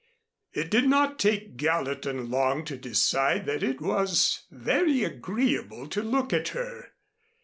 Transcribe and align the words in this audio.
It 0.51 0.71
did 0.71 0.87
not 0.87 1.19
take 1.19 1.57
Gallatin 1.57 2.31
long 2.31 2.65
to 2.65 2.75
decide 2.75 3.45
that 3.45 3.61
it 3.61 3.79
was 3.79 4.45
very 4.49 5.03
agreeable 5.03 5.87
to 5.89 6.01
look 6.01 6.33
at 6.33 6.47
her. 6.57 6.93